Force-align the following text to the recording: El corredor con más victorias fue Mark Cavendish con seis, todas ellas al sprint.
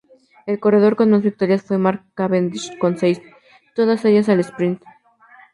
El 0.47 0.59
corredor 0.59 0.95
con 0.95 1.11
más 1.11 1.21
victorias 1.21 1.61
fue 1.61 1.77
Mark 1.77 2.03
Cavendish 2.15 2.75
con 2.79 2.97
seis, 2.97 3.21
todas 3.75 4.03
ellas 4.03 4.29
al 4.29 4.39
sprint. 4.39 4.81